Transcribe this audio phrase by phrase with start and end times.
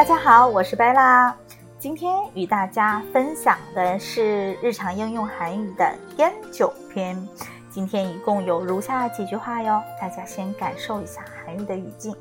[0.00, 1.34] 大家好，我是贝拉。
[1.78, 7.16] 今天与大家分享的是日常应用韩语的烟酒篇。
[7.70, 12.14] 今天一共有如下几句话哟，大家先感受一下韩语的语境。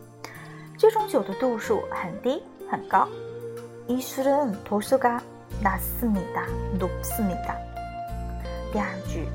[0.77, 3.07] 这种酒的度数很低很高。
[3.87, 6.47] 이술은도수가낮습니 다，
[6.79, 7.55] 높습니 다。
[8.71, 9.27] 第二句。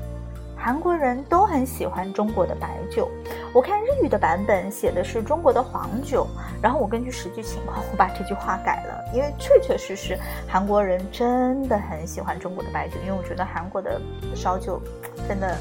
[0.55, 3.09] 韩国人都很喜欢中国的白酒。
[3.55, 6.25] 我看日语的版本写的是中国的黄酒，
[6.61, 10.17] 然后我根据实际情况，我把这句话改了，因为确确实实
[10.47, 13.99] 韩国人真的很喜欢中国的白酒，因为我觉得韩国的
[14.33, 14.81] 烧酒
[15.27, 15.55] 真的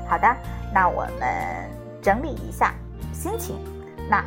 [0.08, 0.36] 好的，
[0.72, 2.75] 那我们整理一下
[3.12, 3.56] 心情，
[4.08, 4.25] 那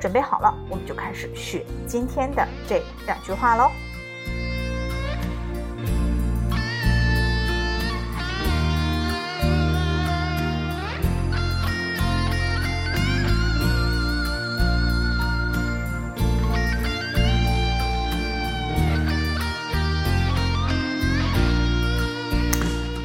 [0.00, 3.70] 准备好了，我们就开始学今天的这两句话喽。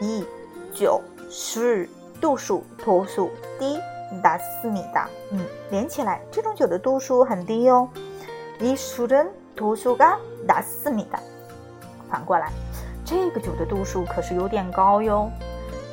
[0.00, 0.24] 一
[0.72, 1.90] 酒是。
[2.22, 3.78] 度数度数低
[4.22, 5.00] 达四米的，
[5.32, 7.88] 嗯，连起来，这种酒的度数很低哟。
[8.60, 11.18] 이술은度数高达四米的，
[12.10, 12.50] 反过来，
[13.04, 15.30] 这个酒的度数可是有点高哟。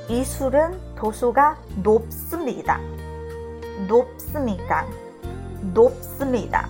[0.08, 1.54] 이술은度数高
[1.84, 2.80] 높습니 다，
[3.88, 4.86] 높습니 다，
[5.74, 6.70] 높습니 다。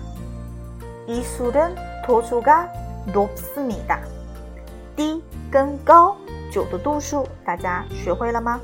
[1.06, 1.74] 이술은
[2.06, 2.66] 度数高
[3.12, 4.00] 높습니 다。
[4.96, 6.16] 低跟高
[6.50, 8.60] 酒的度数，大家学会了吗？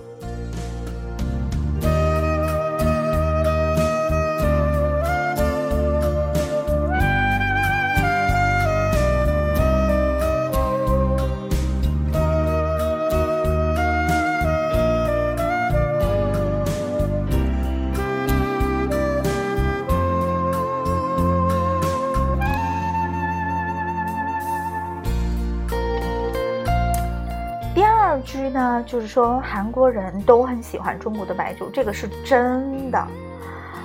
[28.38, 33.08] 句呢，就是说韩国人都很喜欢中国的白酒，这个是真的。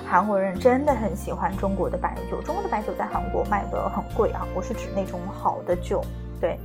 [0.07, 6.05] 韩国人真的很喜欢中国的白酒，中国的白酒在韩国卖的很贵啊，我是指那种好的酒。
[6.39, 6.59] 对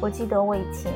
[0.00, 0.92] 我记得我以前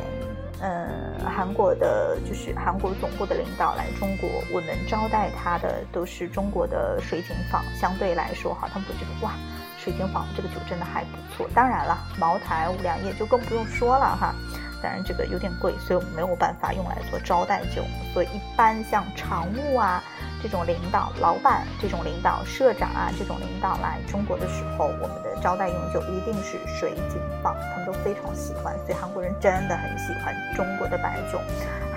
[0.60, 0.88] 嗯，
[1.24, 9.32] 韩国的就是韩国总部的领导来中国，我们招待他的都是中国的水井坊，相对来说哈，他们会觉得哇，
[9.76, 11.48] 水井坊这个酒真的还不错。
[11.54, 14.34] 当然了，茅台、五粮液就更不用说了哈。
[14.82, 17.82] 当然这个有点贵，所以我们没有办法用来做招待酒。
[18.12, 20.02] 所以一般像常务啊
[20.42, 28.76] 这种领导、老板这种领导、社长啊这种领导来中国的时候，我们的招待用酒一定是水井坊，他们都非常喜欢。
[28.86, 31.40] 所以韩国人真的很喜欢中国的白酒。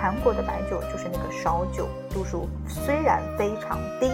[0.00, 4.10] 韩国的白酒就是那个烧酒，度数虽然非常低，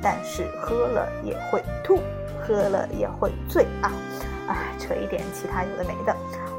[0.00, 2.00] 但是喝了也会吐，
[2.40, 3.90] 喝了也会醉啊！
[4.46, 6.14] 啊，扯一点其他有的没的。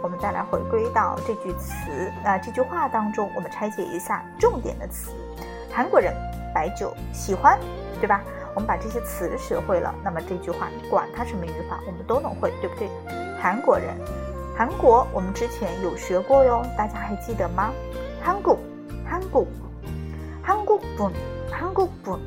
[0.06, 5.10] 我们再来回归到这句词啊，这句话当中，我们拆解一下重点的词。
[5.74, 6.14] 韩国人
[6.54, 7.60] 白酒喜欢，
[8.00, 8.22] 对吧？
[8.54, 12.88] 我们把这些词学会了，那么这句话管它什么语法，我们都能会，对不对？
[13.42, 13.96] 韩国人，
[14.56, 17.72] 韩国，我们之前有学过哟，大家还记得吗？
[18.22, 18.60] 韩国，
[19.10, 19.48] 韩国，
[20.44, 21.12] 韩国분
[21.52, 22.20] 韩国분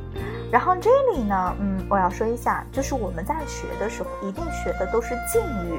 [0.50, 5.78] 然后这里呢，嗯，我要说一下，就是我们在学的时候，一定学的都是敬语。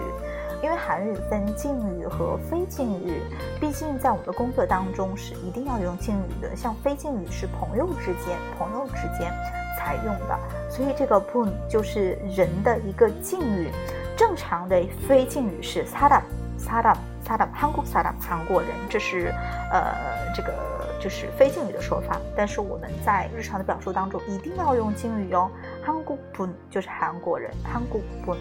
[0.62, 3.22] 因为韩语分敬语和非敬语，
[3.62, 6.54] 毕竟在我们的工作当中是一定要用敬语的。
[6.56, 9.32] 像非敬语是朋友之间、朋友之间
[9.78, 10.40] 才用的，
[10.70, 13.72] 所以这个 pun 就是人的一个敬语。
[14.18, 16.22] 正常的非敬语是 sada
[16.60, 16.94] sada
[17.26, 19.34] sada，韩国 sada 韩国人，这是
[19.72, 19.96] 呃
[20.36, 20.54] 这个
[21.00, 22.20] 就是非敬语的说法。
[22.36, 25.50] 但是我们在日常的表述当中一定要用敬语哟。
[25.82, 28.38] 韩国 pun 就是韩国人，韩国 pun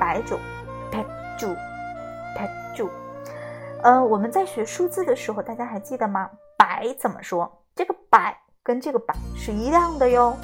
[0.00, 0.36] 白酒。
[1.39, 1.55] 住，
[2.35, 2.89] 太住。
[3.83, 6.29] 呃，我们在学数字的时候，大家还记得吗？
[6.57, 7.51] 百怎么说？
[7.75, 10.35] 这个百跟这个百是一样的哟。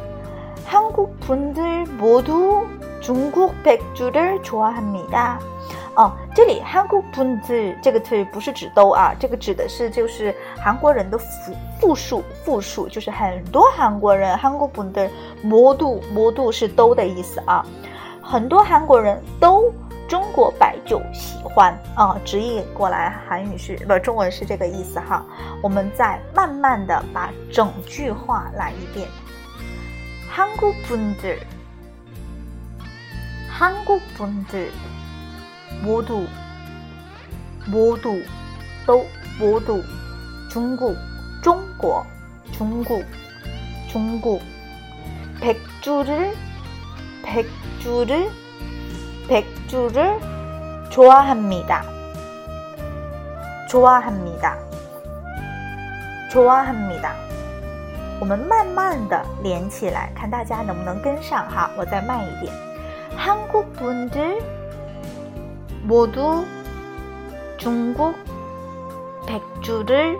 [0.66, 2.49] 한국분들모두
[3.00, 5.36] 中国白酒的좋아합니다
[5.94, 14.36] 哦，这里韩国분들这个词不是指都啊，这个指的是就是韩国人的复复数，复数就是很多韩国人。
[14.36, 17.64] 韩国분들모두모두是都的意思啊，
[18.22, 19.72] 很多韩国人都
[20.06, 25.24] 中国白酒喜欢啊，直译过来韩语是不中文是这个意思哈。
[25.62, 29.08] 我们再慢慢的把整句话来一遍，
[30.28, 31.38] 韩国분들
[33.60, 34.70] 한국 분들
[35.82, 36.26] 모두
[37.66, 38.22] 모두
[38.86, 39.06] 또
[39.38, 39.82] 모두
[40.50, 40.96] 중국
[41.42, 42.04] 중국
[42.52, 43.04] 중국
[43.88, 44.42] 중국
[45.40, 46.34] 백주를
[47.22, 48.30] 백주를
[49.28, 50.20] 백주를
[50.90, 51.84] 좋아합니다.
[53.68, 54.56] 좋아합니다.
[56.30, 57.14] 좋아합니다.
[58.18, 61.70] 我们慢慢的连起来，看大家能不能跟上哈。
[61.76, 62.69] 我再慢一点。
[63.16, 64.38] 한국 분들
[65.82, 66.44] 모두
[67.58, 68.14] 중국
[69.26, 70.18] 백주를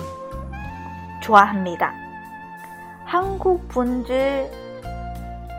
[1.23, 1.93] 좋아합니다.
[3.05, 4.51] 한국 분들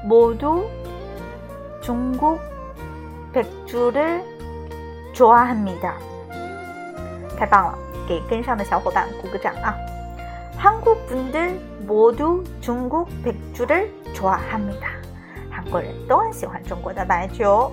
[0.06, 0.68] 모두
[1.82, 2.40] 중국
[3.34, 4.24] 백주를
[5.14, 5.94] 좋아합니다.
[7.38, 9.76] 太棒了，给跟上的小伙伴鼓个掌啊！
[10.58, 14.91] 한국 분들 모두 중국 백주를 좋아합니다.
[15.73, 17.73] 国人都很喜欢中国的白酒。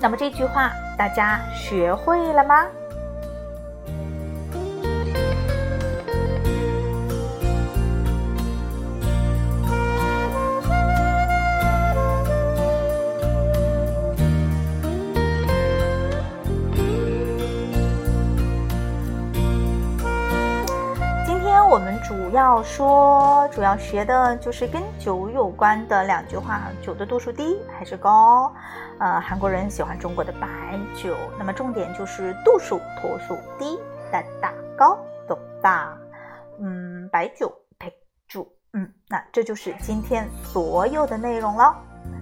[0.00, 2.66] 那么这句话大家学会了吗？
[22.48, 26.62] 要说，主要学的就是跟酒有关的两句话。
[26.80, 28.50] 酒的度数低还是高？
[28.98, 30.48] 呃，韩国人喜欢中国的白
[30.96, 33.76] 酒，那么重点就是度数，度数低
[34.10, 35.94] 的大高度大。
[36.58, 37.92] 嗯，白酒配
[38.26, 38.50] 住。
[38.72, 41.76] 嗯，那这就是今天所有的内容了。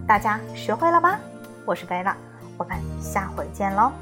[0.08, 1.16] 大家学会了吗？
[1.64, 2.16] 我是贝拉，
[2.58, 3.92] 我们下回见喽。